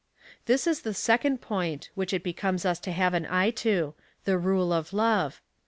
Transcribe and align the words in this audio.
This 0.47 0.65
is 0.65 0.81
the 0.81 0.95
second 0.95 1.41
point, 1.41 1.91
which 1.93 2.11
it 2.11 2.23
becomes 2.23 2.65
us 2.65 2.79
to 2.79 2.91
have 2.91 3.13
an 3.13 3.27
eye 3.27 3.51
to— 3.61 3.93
the 4.25 4.39
rule 4.39 4.73
of 4.73 4.93
love. 4.93 5.41